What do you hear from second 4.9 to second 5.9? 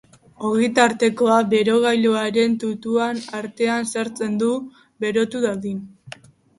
berotu dadin.